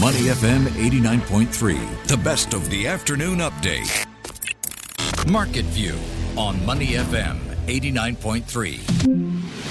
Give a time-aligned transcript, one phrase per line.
[0.00, 4.04] Money FM 89.3, the best of the afternoon update.
[5.30, 5.94] Market View
[6.36, 9.63] on Money FM 89.3.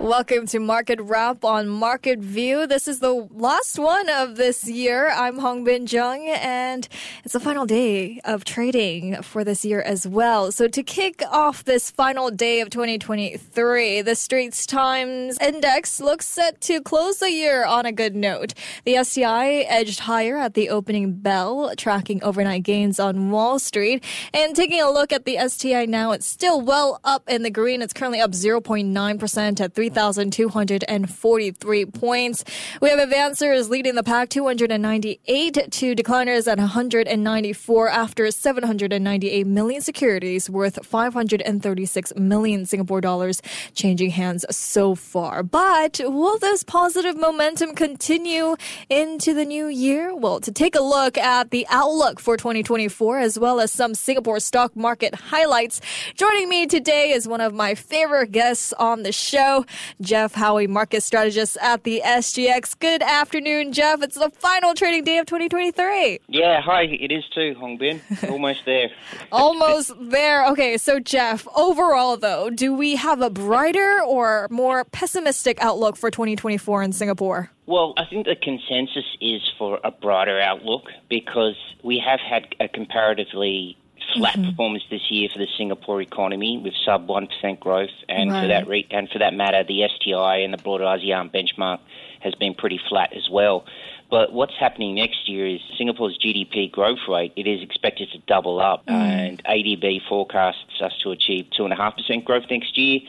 [0.00, 2.68] Welcome to Market Wrap on Market View.
[2.68, 5.10] This is the last one of this year.
[5.10, 6.88] I'm Hongbin Jeong, and
[7.24, 10.52] it's the final day of trading for this year as well.
[10.52, 16.60] So to kick off this final day of 2023, the Straits Times Index looks set
[16.60, 18.54] to close the year on a good note.
[18.84, 24.04] The STI edged higher at the opening bell, tracking overnight gains on Wall Street.
[24.32, 27.82] And taking a look at the STI now, it's still well up in the green.
[27.82, 32.44] It's currently up 0.9% at 3 3,243 points.
[32.82, 40.50] We have advancers leading the pack 298 to decliners at 194 after 798 million securities
[40.50, 43.40] worth 536 million Singapore dollars
[43.74, 45.42] changing hands so far.
[45.42, 48.56] But will this positive momentum continue
[48.90, 50.14] into the new year?
[50.14, 54.40] Well, to take a look at the outlook for 2024 as well as some Singapore
[54.40, 55.80] stock market highlights,
[56.14, 59.64] joining me today is one of my favorite guests on the show,
[60.00, 62.78] Geoff Howie, market strategist at the SGX.
[62.78, 64.02] Good afternoon, Geoff.
[64.02, 66.20] It's the final trading day of 2023.
[66.28, 66.82] Yeah, hi.
[66.82, 68.00] It is too, Hongbin.
[68.30, 68.90] Almost there.
[69.32, 70.46] Almost there.
[70.46, 76.10] Okay, so Geoff, overall though, do we have a brighter or more pessimistic outlook for
[76.10, 77.50] 2024 in Singapore?
[77.66, 82.68] Well, I think the consensus is for a brighter outlook because we have had a
[82.68, 83.76] comparatively
[84.14, 84.50] flat mm-hmm.
[84.50, 88.42] performance this year for the Singapore economy with sub one percent growth, and right.
[88.42, 91.78] for that re- and for that matter, the STI and the broader ASEAN benchmark
[92.20, 93.64] has been pretty flat as well.
[94.10, 97.32] But what's happening next year is Singapore's GDP growth rate.
[97.36, 98.92] It is expected to double up, mm.
[98.92, 103.00] and ADB forecasts us to achieve two and a half percent growth next year.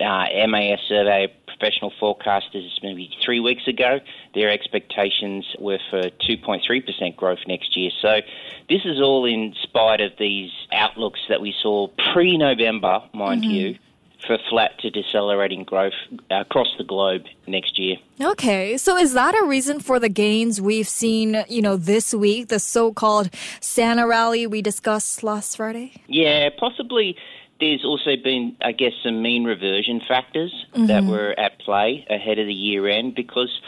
[0.00, 4.00] Uh, MAS survey professional forecasters maybe three weeks ago,
[4.34, 7.90] their expectations were for 2.3% growth next year.
[8.00, 8.20] So
[8.68, 13.50] this is all in spite of these outlooks that we saw pre November, mind mm-hmm.
[13.50, 13.78] you
[14.26, 15.94] for flat to decelerating growth
[16.30, 17.96] across the globe next year.
[18.20, 22.48] Okay, so is that a reason for the gains we've seen, you know, this week,
[22.48, 23.30] the so-called
[23.60, 26.02] Santa rally we discussed last Friday?
[26.06, 27.16] Yeah, possibly
[27.60, 30.86] there's also been, I guess, some mean reversion factors mm-hmm.
[30.86, 33.60] that were at play ahead of the year end because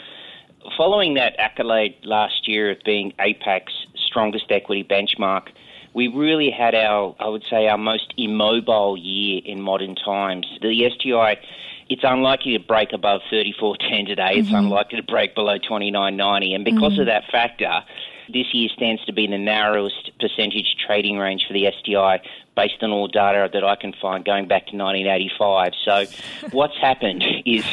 [0.77, 5.49] following that accolade last year of being APAC's strongest equity benchmark,
[5.93, 10.47] we really had our, I would say, our most immobile year in modern times.
[10.61, 11.37] The STI,
[11.89, 14.21] it's unlikely to break above 34.10 today.
[14.23, 14.39] Mm-hmm.
[14.39, 16.55] It's unlikely to break below 29.90.
[16.55, 17.01] And because mm-hmm.
[17.01, 17.83] of that factor,
[18.33, 22.21] this year stands to be the narrowest percentage trading range for the STI
[22.55, 25.73] based on all data that I can find going back to 1985.
[25.85, 26.05] So,
[26.51, 27.65] what's happened is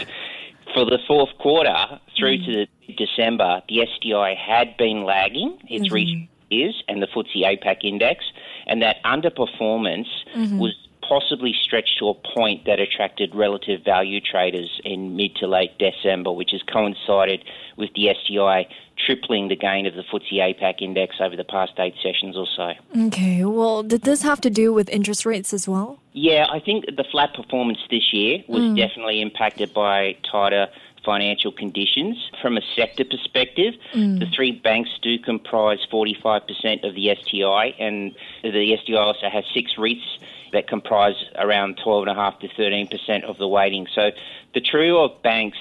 [0.75, 2.66] for the fourth quarter through mm.
[2.87, 5.94] to December, the STI had been lagging its mm-hmm.
[5.94, 8.25] recent years and the FTSE APAC index,
[8.66, 10.59] and that underperformance mm-hmm.
[10.59, 10.75] was
[11.10, 16.31] possibly stretched to a point that attracted relative value traders in mid to late December,
[16.31, 17.44] which has coincided
[17.76, 21.94] with the STI tripling the gain of the FTSE APAC index over the past eight
[22.00, 22.75] sessions or so.
[23.06, 25.99] Okay, well, did this have to do with interest rates as well?
[26.12, 28.76] Yeah, I think the flat performance this year was mm.
[28.76, 30.69] definitely impacted by tighter
[31.04, 32.31] financial conditions.
[32.41, 34.20] From a sector perspective, mm.
[34.20, 39.72] the three banks do comprise 45% of the STI, and the STI also has six
[39.76, 40.04] REITs
[40.53, 43.87] that comprise around 12.5 to 13% of the weighting.
[43.94, 44.11] So
[44.55, 45.59] the trio of banks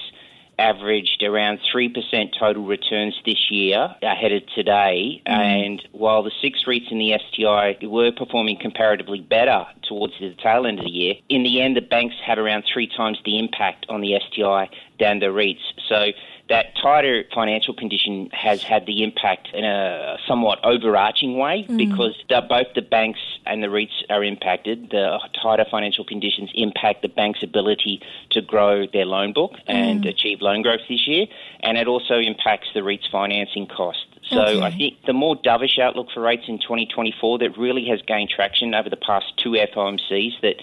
[0.60, 1.94] averaged around 3%
[2.38, 5.22] total returns this year ahead of today.
[5.26, 5.32] Mm.
[5.32, 10.66] And while the six REITs in the STI were performing comparatively better towards the tail
[10.66, 13.86] end of the year, in the end, the banks had around three times the impact
[13.88, 14.68] on the STI
[14.98, 15.64] than the REITs.
[15.88, 16.08] So
[16.50, 21.76] that tighter financial condition has had the impact in a somewhat overarching way mm.
[21.76, 24.90] because the, both the banks and the REITs are impacted.
[24.90, 28.02] The tighter financial conditions impact the bank's ability
[28.32, 30.08] to grow their loan book and mm.
[30.08, 31.26] achieve loan growth this year,
[31.60, 34.04] and it also impacts the REIT's financing costs.
[34.28, 34.60] So okay.
[34.60, 38.74] I think the more dovish outlook for rates in 2024 that really has gained traction
[38.74, 40.56] over the past two FOMCs that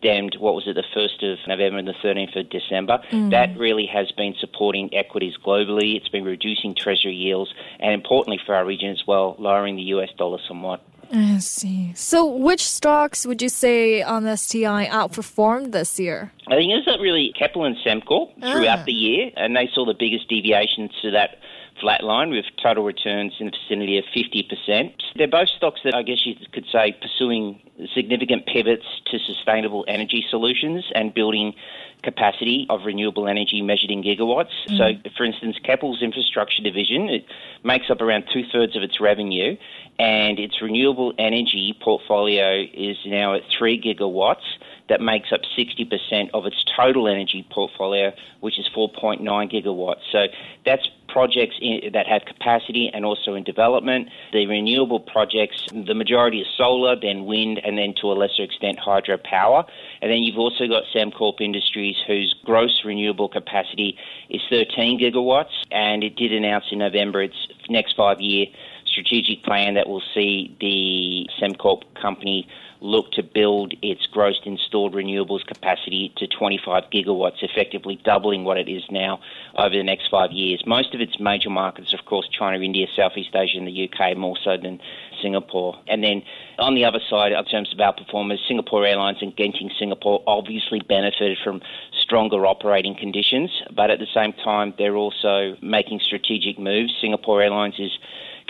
[0.00, 2.98] stemmed, what was it, the 1st of November and the 13th of December.
[3.10, 3.30] Mm.
[3.30, 5.96] That really has been supporting equities globally.
[5.96, 10.08] It's been reducing treasury yields and, importantly for our region as well, lowering the US
[10.16, 10.82] dollar somewhat.
[11.12, 11.92] I see.
[11.94, 16.30] So, which stocks would you say on the STI outperformed this year?
[16.46, 18.84] I think it was really Keppel and Sembcorp throughout ah.
[18.86, 21.38] the year, and they saw the biggest deviations to that
[21.82, 24.92] flatline with total returns in the vicinity of 50%.
[25.16, 27.60] They're both stocks that I guess you could say pursuing
[27.94, 31.54] significant pivots to sustainable energy solutions and building
[32.02, 34.52] capacity of renewable energy measured in gigawatts.
[34.68, 34.78] Mm.
[34.78, 37.26] So, for instance, Keppel's infrastructure division it
[37.64, 39.56] makes up around two thirds of its revenue,
[39.98, 44.44] and its renewable energy portfolio is now at three gigawatts.
[44.90, 50.02] That makes up 60% of its total energy portfolio, which is 4.9 gigawatts.
[50.12, 50.26] So
[50.66, 54.08] that's projects in, that have capacity and also in development.
[54.32, 58.78] The renewable projects, the majority is solar, then wind, and then to a lesser extent
[58.78, 59.64] hydropower.
[60.02, 63.96] And then you've also got Sembcorp Industries, whose gross renewable capacity
[64.28, 67.36] is 13 gigawatts, and it did announce in November its
[67.68, 68.46] next five year
[68.90, 72.46] strategic plan that will see the Sembcorp company
[72.80, 78.68] look to build its gross installed renewables capacity to 25 gigawatts, effectively doubling what it
[78.68, 79.20] is now
[79.56, 80.62] over the next five years.
[80.66, 84.36] Most of its major markets, of course, China, India, Southeast Asia, and the UK, more
[84.42, 84.80] so than
[85.22, 85.78] Singapore.
[85.86, 86.22] And then
[86.58, 90.80] on the other side, in terms of our performers, Singapore Airlines and Genting Singapore obviously
[90.80, 91.60] benefited from
[92.00, 96.92] stronger operating conditions, but at the same time, they're also making strategic moves.
[97.00, 97.90] Singapore Airlines is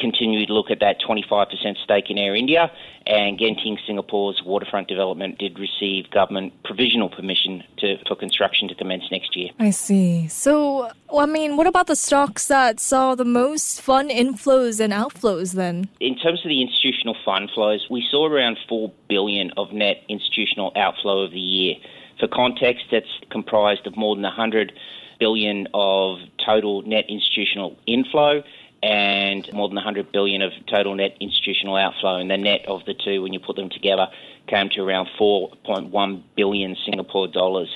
[0.01, 2.71] continue to look at that 25% stake in Air India,
[3.07, 9.05] and Genting Singapore's waterfront development did receive government provisional permission to, for construction to commence
[9.11, 9.51] next year.
[9.59, 10.29] I see.
[10.29, 15.55] So, I mean, what about the stocks that saw the most fund inflows and outflows
[15.55, 15.89] then?
[16.01, 20.73] In terms of the institutional fund flows, we saw around 4 billion of net institutional
[20.77, 21.77] outflow of the year.
[22.19, 24.73] For context, that's comprised of more than 100
[25.19, 28.43] billion of total net institutional inflow
[28.83, 32.17] and more than 100 billion of total net institutional outflow.
[32.17, 34.09] And the net of the two, when you put them together,
[34.47, 37.69] came to around 4.1 billion Singapore dollars.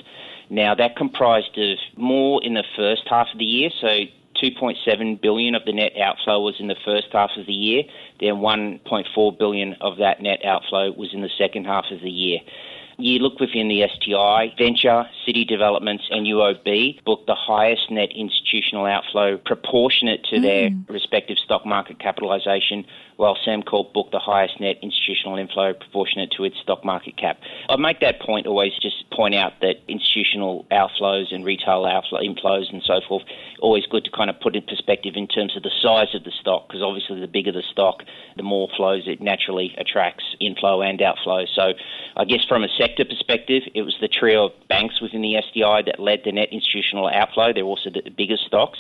[0.51, 4.05] Now that comprised of more in the first half of the year, so
[4.43, 7.85] 2.7 billion of the net outflow was in the first half of the year.
[8.21, 12.41] Then 1.4 billion of that net outflow was in the second half of the year.
[12.97, 18.87] You look within the STI, Venture, City Developments, and UOB booked the highest net institutional
[18.87, 20.43] outflow proportionate to mm.
[20.43, 22.85] their respective stock market capitalisation,
[23.17, 27.41] while Sembcorp booked the highest net institutional inflow proportionate to its stock market cap.
[27.69, 32.73] I make that point always just point out that institutional outflows and retail outflow inflows
[32.73, 33.23] and so forth
[33.61, 36.33] always good to kind of put in perspective in terms of the size of the
[36.41, 38.03] stock because obviously the bigger the stock,
[38.37, 41.47] the more flows it naturally attracts inflow and outflow.
[41.55, 41.73] So
[42.17, 45.83] I guess from a sector perspective, it was the trio of banks within the STI
[45.83, 47.53] that led the net institutional outflow.
[47.53, 48.79] They're also the biggest stocks.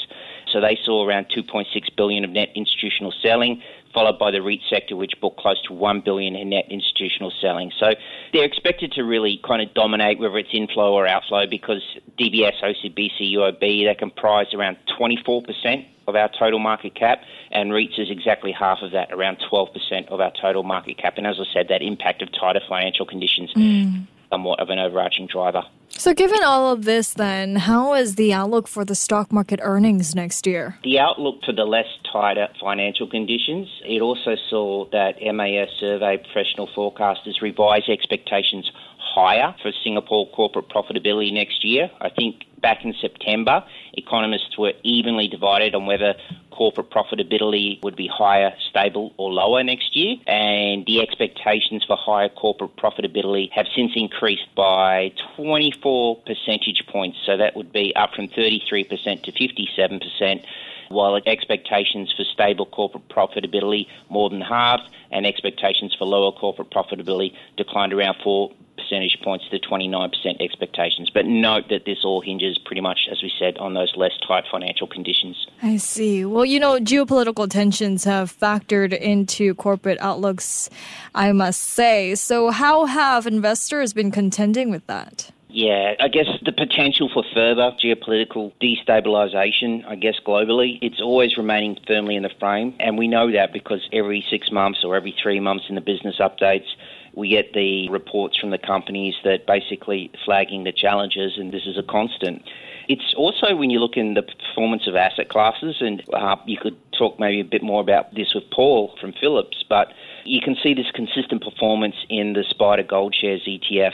[0.52, 1.64] So they saw around 2.6
[1.96, 3.62] billion of net institutional selling
[3.94, 7.72] followed by the REIT sector, which booked close to 1 billion in net institutional selling.
[7.78, 7.94] So
[8.32, 11.82] they're expected to really kind of dominate whether it's inflow or outflow because
[12.18, 18.10] DBS, OCBC, UOB, they comprise around 24% of our total market cap, and REITs is
[18.10, 21.14] exactly half of that, around 12% of our total market cap.
[21.16, 24.06] And as I said, that impact of tighter financial conditions mm.
[24.30, 25.62] somewhat of an overarching driver.
[25.96, 30.14] So, given all of this, then, how is the outlook for the stock market earnings
[30.14, 30.76] next year?
[30.82, 33.68] The outlook for the less tighter financial conditions.
[33.84, 38.70] It also saw that MAS survey professional forecasters revise expectations
[39.14, 41.90] higher for Singapore corporate profitability next year.
[42.00, 46.14] I think back in September, economists were evenly divided on whether
[46.50, 50.16] corporate profitability would be higher, stable, or lower next year.
[50.26, 57.18] And the expectations for higher corporate profitability have since increased by 24 percentage points.
[57.24, 60.44] So that would be up from 33% to 57%
[60.88, 67.32] while expectations for stable corporate profitability more than halved, and expectations for lower corporate profitability
[67.56, 68.50] declined around 4
[68.84, 71.10] percentage points to 29% expectations.
[71.10, 74.44] But note that this all hinges pretty much, as we said, on those less tight
[74.50, 75.46] financial conditions.
[75.62, 76.24] I see.
[76.24, 80.70] Well, you know, geopolitical tensions have factored into corporate outlooks,
[81.14, 82.14] I must say.
[82.14, 85.30] So, how have investors been contending with that?
[85.54, 91.78] Yeah, I guess the potential for further geopolitical destabilisation, I guess globally, it's always remaining
[91.86, 92.74] firmly in the frame.
[92.80, 96.16] And we know that because every six months or every three months in the business
[96.18, 96.66] updates,
[97.16, 101.78] we get the reports from the companies that basically flagging the challenges, and this is
[101.78, 102.42] a constant.
[102.88, 106.76] It's also when you look in the performance of asset classes, and uh, you could
[106.92, 109.92] talk maybe a bit more about this with Paul from Phillips, but
[110.24, 113.92] you can see this consistent performance in the SPDR Gold Shares ETF,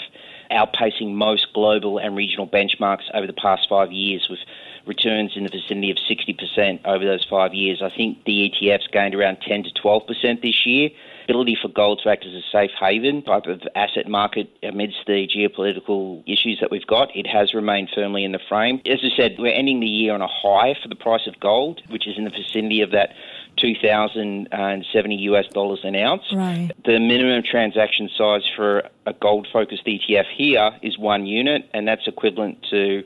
[0.50, 4.40] outpacing most global and regional benchmarks over the past five years with
[4.86, 7.82] returns in the vicinity of 60% over those five years.
[7.82, 10.90] I think the ETF's gained around 10 to 12% this year
[11.24, 15.28] ability for gold to act as a safe haven type of asset market amidst the
[15.28, 17.14] geopolitical issues that we've got.
[17.14, 18.80] It has remained firmly in the frame.
[18.86, 21.82] As I said, we're ending the year on a high for the price of gold,
[21.88, 23.10] which is in the vicinity of that
[23.56, 26.22] 2,070 US dollars an ounce.
[26.32, 26.70] Right.
[26.84, 32.06] The minimum transaction size for a gold focused ETF here is one unit, and that's
[32.06, 33.02] equivalent to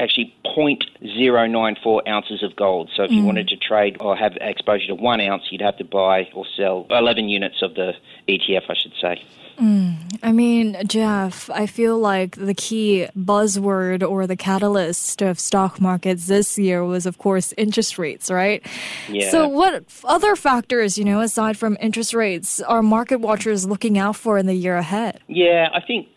[0.00, 2.90] actually 0.094 ounces of gold.
[2.94, 3.26] So if you mm.
[3.26, 6.86] wanted to trade or have exposure to one ounce, you'd have to buy or sell
[6.90, 7.92] 11 units of the
[8.28, 9.22] ETF, I should say.
[9.58, 10.18] Mm.
[10.22, 16.26] I mean, Geoff, I feel like the key buzzword or the catalyst of stock markets
[16.26, 18.66] this year was, of course, interest rates, right?
[19.08, 19.30] Yeah.
[19.30, 24.16] So, what other factors, you know, aside from interest rates, are market watchers looking out
[24.16, 25.20] for in the year ahead?
[25.28, 26.08] Yeah, I think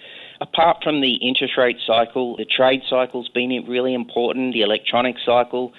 [0.41, 5.73] apart from the interest rate cycle, the trade cycle's been really important, the electronic cycle,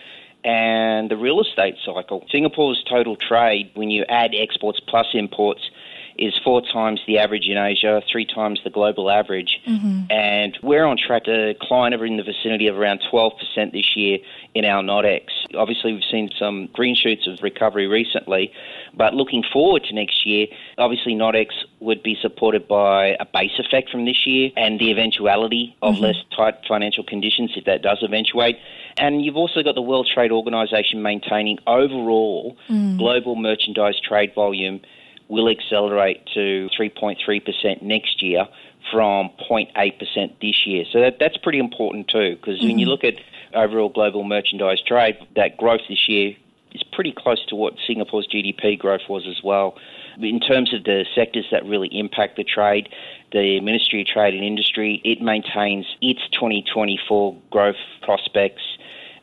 [0.44, 2.24] and the real estate cycle.
[2.30, 5.70] Singapore's total trade, when you add exports plus imports,
[6.18, 9.60] is four times the average in Asia, three times the global average.
[9.66, 10.10] Mm-hmm.
[10.10, 13.32] And we're on track to decline over in the vicinity of around 12%
[13.72, 14.18] this year
[14.54, 15.26] in our NODX.
[15.54, 18.52] Obviously, we've seen some green shoots of recovery recently,
[18.94, 21.48] but looking forward to next year, obviously NODX
[21.80, 26.04] would be supported by a base effect from this year and the eventuality of mm-hmm.
[26.04, 28.58] less tight financial conditions if that does eventuate.
[28.98, 32.98] And you've also got the World Trade Organization maintaining overall mm.
[32.98, 34.80] global merchandise trade volume
[35.28, 38.46] will accelerate to 3.3% next year
[38.90, 40.84] from 0.8% this year.
[40.90, 42.90] So that, that's pretty important too, because when you mm-hmm.
[42.90, 43.14] look at
[43.54, 46.34] overall global merchandise trade, that growth this year
[46.72, 49.76] is pretty close to what Singapore's GDP growth was as well.
[50.20, 52.88] In terms of the sectors that really impact the trade,
[53.32, 58.62] the Ministry of Trade and Industry, it maintains its 2024 growth prospects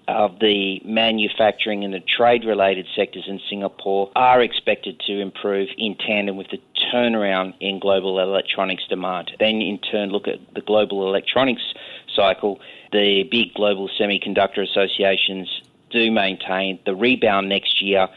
[0.08, 5.96] of the manufacturing and the trade related sectors in Singapore are expected to improve in
[5.96, 6.60] tandem with the
[6.94, 9.32] turnaround in global electronics demand.
[9.40, 11.74] Then, in turn, look at the global electronics
[12.16, 12.60] cycle.
[12.92, 18.08] The big global semiconductor associations do maintain the rebound next year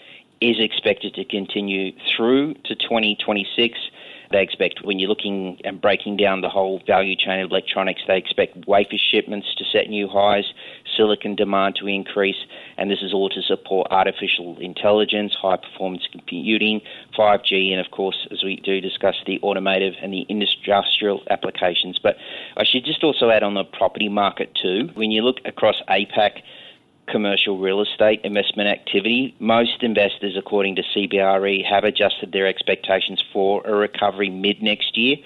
[0.41, 3.79] is expected to continue through to 2026.
[4.31, 8.19] They expect, when you're looking and breaking down the whole value chain of electronics, they
[8.19, 10.53] expect wafer shipments to set new highs,
[10.97, 12.37] silicon demand to increase,
[12.77, 16.81] and this is all to support artificial intelligence, high performance computing,
[17.19, 21.99] 5G, and of course, as we do discuss, the automotive and the industrial applications.
[22.03, 22.17] But
[22.57, 24.91] I should just also add on the property market too.
[24.95, 26.43] When you look across APAC,
[27.11, 29.35] commercial real estate investment activity.
[29.41, 35.17] Most investors, according to CBRE, have adjusted their expectations for a recovery mid next year.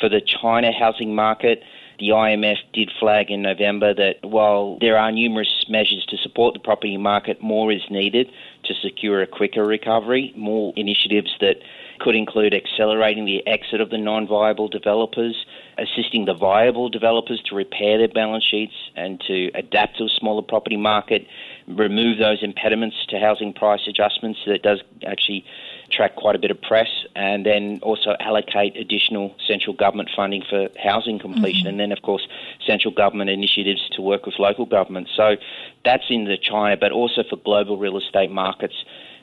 [0.00, 1.62] For the China housing market,
[1.98, 6.60] the IMF did flag in November that while there are numerous measures to support the
[6.60, 8.30] property market, more is needed
[8.64, 10.32] to secure a quicker recovery.
[10.36, 11.56] More initiatives that
[11.98, 17.54] could include accelerating the exit of the non viable developers, assisting the viable developers to
[17.54, 21.26] repair their balance sheets and to adapt to a smaller property market,
[21.66, 25.44] remove those impediments to housing price adjustments that does actually
[25.88, 30.68] attract quite a bit of press, and then also allocate additional central government funding for
[30.82, 31.68] housing completion, mm-hmm.
[31.68, 32.26] and then, of course,
[32.66, 35.10] central government initiatives to work with local governments.
[35.16, 35.36] So
[35.84, 38.74] that's in the China, but also for global real estate markets.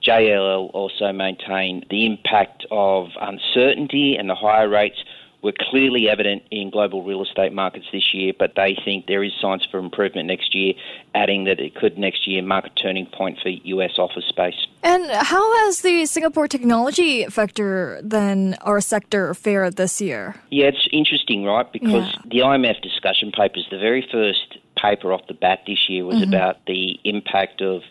[0.06, 4.98] JLL also maintain the impact of uncertainty and the higher rates
[5.46, 9.32] were clearly evident in global real estate markets this year, but they think there is
[9.40, 10.74] signs for improvement next year,
[11.14, 14.66] adding that it could next year mark a turning point for US office space.
[14.82, 20.36] And how has the Singapore technology sector then, our sector, fared this year?
[20.50, 21.72] Yeah, it's interesting, right?
[21.72, 22.22] Because Yeah.
[22.26, 26.34] the IMF discussion papers, the very first paper off the bat this year was mm-hmm.
[26.34, 27.84] about the impact of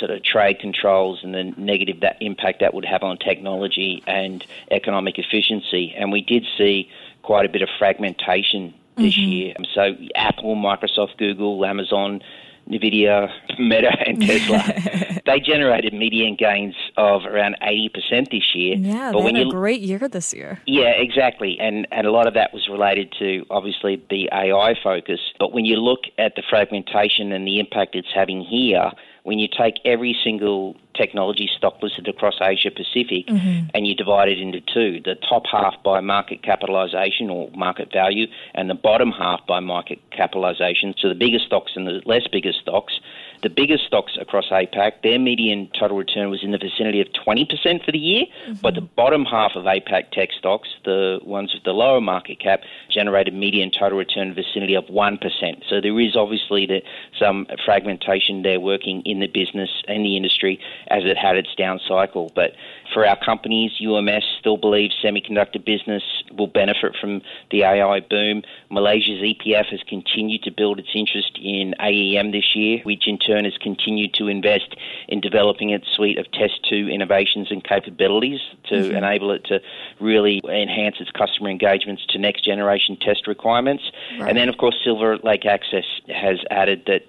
[0.00, 4.44] sort of trade controls and the negative that impact that would have on technology and
[4.70, 5.94] economic efficiency.
[5.96, 6.88] And we did see
[7.22, 9.30] quite a bit of fragmentation this mm-hmm.
[9.30, 9.54] year.
[9.74, 12.22] So Apple, Microsoft, Google, Amazon,
[12.68, 18.76] Nvidia, Meta, and Tesla, they generated median gains of around 80% this year.
[18.76, 20.60] Yeah, but they when had a great year this year.
[20.66, 21.58] yeah, exactly.
[21.60, 25.20] And and a lot of that was related to obviously the AI focus.
[25.38, 28.90] But when you look at the fragmentation and the impact it's having here,
[29.22, 33.68] when you take every single technology stock listed across Asia Pacific mm-hmm.
[33.74, 38.26] and you divide it into two, the top half by market capitalization or market value
[38.54, 42.52] and the bottom half by market capitalization, so the bigger stocks and the less bigger
[42.52, 43.00] stocks,
[43.42, 47.84] the biggest stocks across APAC, their median total return was in the vicinity of 20%
[47.84, 48.54] for the year, mm-hmm.
[48.60, 52.60] but the bottom half of APAC tech stocks, the ones with the lower market cap,
[52.90, 55.20] generated median total return in the vicinity of 1%.
[55.68, 56.82] So there is obviously the,
[57.18, 61.80] some fragmentation there working in the business and the industry, as it had its down
[61.86, 62.30] cycle.
[62.34, 62.52] But
[62.92, 66.02] for our companies, UMS still believes semiconductor business
[66.36, 68.42] will benefit from the AI boom.
[68.70, 73.29] Malaysia's EPF has continued to build its interest in AEM this year, which in turn
[73.44, 74.76] has continued to invest
[75.08, 78.96] in developing its suite of test 2 innovations and capabilities to mm-hmm.
[78.96, 79.60] enable it to
[80.00, 83.84] really enhance its customer engagements to next generation test requirements.
[84.18, 84.28] Right.
[84.28, 87.02] And then, of course, Silverlake Axis has added that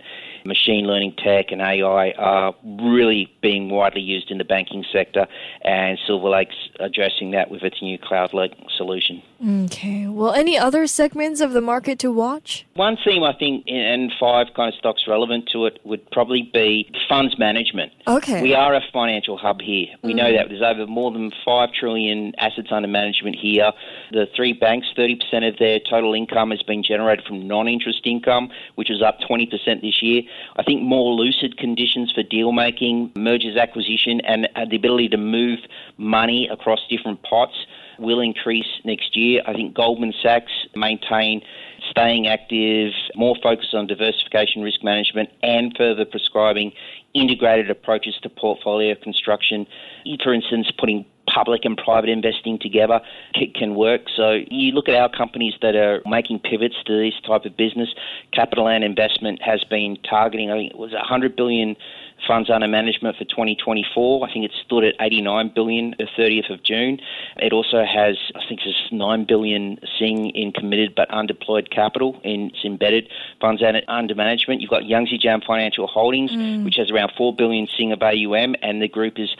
[0.45, 5.27] machine learning tech and AI are really being widely used in the banking sector,
[5.63, 9.21] and Silverlake's addressing that with its new Cloud Lake solution.
[9.65, 10.07] Okay.
[10.07, 12.65] Well, any other segments of the market to watch?
[12.75, 16.91] One theme I think, and five kind of stocks relevant to it, would probably be
[17.09, 17.91] funds management.
[18.07, 18.41] Okay.
[18.41, 19.87] We are a financial hub here.
[20.03, 20.17] We mm.
[20.17, 23.71] know that there's over more than five trillion assets under management here.
[24.11, 28.91] The three banks, 30% of their total income has been generated from non-interest income, which
[28.91, 29.49] is up 20%
[29.81, 30.21] this year.
[30.55, 35.17] I think more lucid conditions for deal making, mergers, acquisition, and uh, the ability to
[35.17, 35.59] move
[35.97, 37.65] money across different pots
[37.99, 39.41] will increase next year.
[39.45, 41.41] I think Goldman Sachs maintain
[41.89, 46.71] staying active, more focus on diversification risk management, and further prescribing
[47.13, 49.67] integrated approaches to portfolio construction.
[50.23, 53.01] For instance, putting public and private investing together
[53.55, 54.01] can work.
[54.15, 57.89] So you look at our companies that are making pivots to this type of business.
[58.33, 61.75] CapitaLand Investment has been targeting, I think it was 100 billion
[62.27, 64.27] funds under management for 2024.
[64.27, 66.99] I think it stood at 89 billion the 30th of June.
[67.37, 72.51] It also has, I think, it's 9 billion sing in committed but undeployed capital in
[72.51, 73.09] its embedded
[73.39, 74.61] funds under management.
[74.61, 76.63] You've got Yangzijiang Financial Holdings, mm.
[76.63, 79.35] which has around 4 billion sing of AUM, and the group is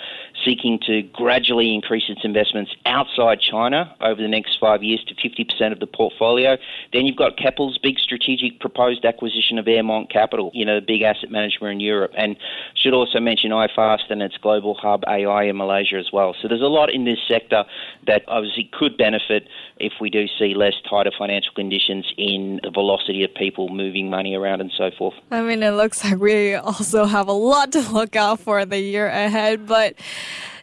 [0.46, 5.72] seeking to gradually increase its investments outside China over the next five years to 50%
[5.72, 6.58] of the portfolio.
[6.94, 11.02] Then you've got Keppel's big strategic proposed acquisition of Aermont Capital, you know, the big
[11.02, 12.12] asset manager in Europe.
[12.18, 12.36] And
[12.76, 16.36] should also mention iFast and its global hub AI in Malaysia as well.
[16.42, 17.64] So there's a lot in this sector
[18.08, 23.24] that obviously could benefit if we do see less tighter financial conditions in the velocity
[23.24, 25.16] of people moving money around and so forth.
[25.32, 28.80] I mean, it looks like we also have a lot to look out for the
[28.80, 29.96] year ahead, but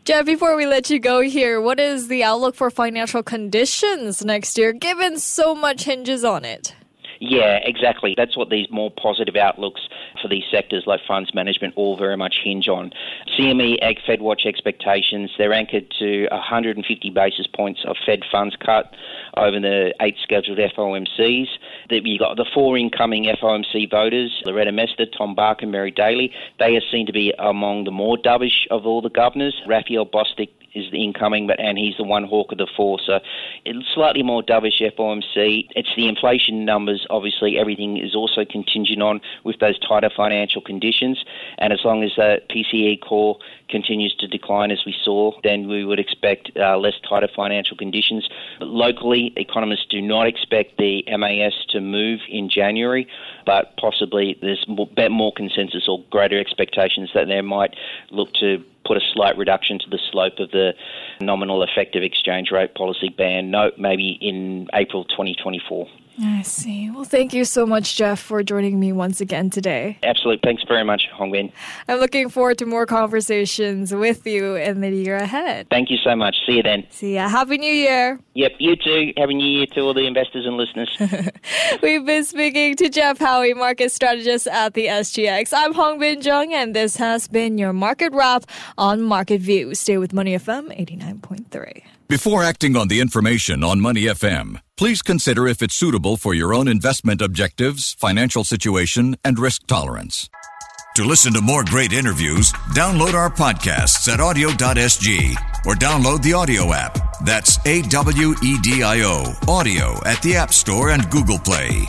[0.04, 4.56] Geoff, before we let you go here, what is the outlook for financial conditions next
[4.56, 6.74] year, given so much hinges on it?
[7.20, 8.14] Yeah, exactly.
[8.16, 9.80] That's what these more positive outlooks
[10.22, 12.92] for these sectors like funds management all very much hinge on.
[13.36, 18.94] CME Ag Fed Watch expectations, they're anchored to 150 basis points of Fed funds cut
[19.36, 21.48] over the eight scheduled FOMCs.
[21.90, 26.32] You've got the four incoming FOMC voters, Loretta Mester, Tom Barkin, Mary Daly.
[26.58, 29.60] They are seen to be among the more dovish of all the governors.
[29.66, 32.98] Raphael Bostic is the incoming, but and he's the one hawk of the four.
[33.04, 33.20] So
[33.64, 35.68] it's slightly more dovish FOMC.
[35.74, 37.06] It's the inflation numbers.
[37.10, 41.24] Obviously, everything is also contingent on with those tighter financial conditions.
[41.58, 45.84] And as long as the PCE core continues to decline as we saw, then we
[45.84, 48.28] would expect uh, less tighter financial conditions.
[48.58, 53.06] But locally, economists do not expect the MAS to move in January,
[53.44, 57.74] but possibly there's more, more consensus or greater expectations that they might
[58.10, 60.72] look to put a slight reduction to the slope of the
[61.20, 65.86] nominal effective exchange rate policy band note maybe in April 2024.
[66.20, 66.90] I see.
[66.90, 69.98] Well, thank you so much, Geoff, for joining me once again today.
[70.02, 70.40] Absolutely.
[70.42, 71.52] Thanks very much, Hongbin.
[71.86, 75.68] I'm looking forward to more conversations with you in the year ahead.
[75.70, 76.34] Thank you so much.
[76.44, 76.84] See you then.
[76.90, 77.28] See ya.
[77.28, 78.18] Happy New Year.
[78.34, 79.12] Yep, you too.
[79.16, 80.90] Happy New Year to all the investors and listeners.
[81.82, 85.52] We've been speaking to Geoff Howie, market strategist at the SGX.
[85.54, 88.44] I'm Hongbin Jeong, and this has been your market wrap
[88.76, 89.74] on Market View.
[89.74, 91.82] Stay with Money FM 89.3.
[92.08, 96.54] Before acting on the information on Money FM, please consider if it's suitable for your
[96.54, 100.30] own investment objectives, financial situation, and risk tolerance.
[100.94, 105.34] To listen to more great interviews, download our podcasts at audio.sg
[105.66, 106.98] or download the audio app.
[107.24, 111.86] That's A W E D I O, audio at the App Store and Google Play.